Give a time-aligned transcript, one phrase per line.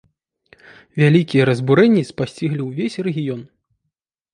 [1.01, 3.41] Вялікія разбурэнні спасціглі ўвесь рэгіён.